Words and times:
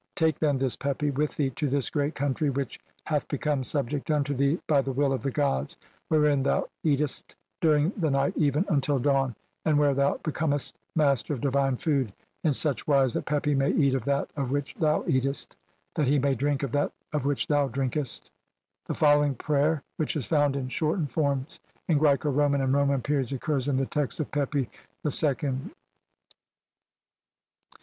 Take, 0.15 0.39
then, 0.39 0.57
this 0.57 0.75
Pepi 0.75 1.11
"with 1.11 1.35
thee 1.35 1.51
to 1.51 1.69
this 1.69 1.91
great 1.91 2.15
country 2.15 2.49
which 2.49 2.79
hath 3.05 3.27
become 3.27 3.63
"subject 3.63 4.09
unto 4.09 4.33
thee 4.33 4.59
by 4.65 4.81
the 4.81 4.91
will 4.91 5.13
of 5.13 5.21
the 5.21 5.29
gods, 5.29 5.77
wherein 6.07 6.41
"thou 6.41 6.67
eatest 6.83 7.35
during 7.61 7.91
the 7.91 8.09
night 8.09 8.33
even 8.35 8.65
[until] 8.67 8.97
dawn, 8.97 9.35
and 9.63 9.77
"where 9.77 9.93
thou 9.93 10.17
becomest 10.23 10.73
master 10.95 11.33
of 11.33 11.41
divine 11.41 11.77
food, 11.77 12.13
in 12.43 12.51
such 12.55 12.87
"wise 12.87 13.13
that 13.13 13.27
Pepi 13.27 13.53
may 13.53 13.69
eat 13.73 13.93
of 13.93 14.03
that 14.05 14.31
of 14.35 14.49
which 14.49 14.73
thou 14.73 15.05
eatest, 15.07 15.55
"that 15.93 16.07
he 16.07 16.17
may 16.17 16.33
drink 16.33 16.63
of 16.63 16.71
that 16.71 16.91
of 17.13 17.23
which 17.25 17.45
thou 17.45 17.67
drinkest." 17.67 18.31
THE 18.87 18.93
ELYSIAN 18.93 18.95
FIELDS 18.95 18.95
OR 18.95 18.95
HEAVEN. 18.95 18.95
CXLV 18.95 18.95
The 18.95 18.99
following 19.05 19.35
prayer, 19.61 19.83
which 19.97 20.15
is 20.15 20.25
found 20.25 20.55
in 20.55 20.67
shortened 20.69 21.11
forms 21.11 21.59
in 21.87 21.99
Graeco 21.99 22.35
Roman 22.35 22.61
and 22.61 22.73
Roman 22.73 23.01
periods, 23.03 23.31
occurs 23.33 23.67
in 23.67 23.77
the 23.77 23.85
text 23.85 24.19
of 24.19 24.31
Pepi 24.31 24.61
II. 24.61 24.67
1. 25.03 25.11
669, 25.11 25.69
ff. 25.69 25.75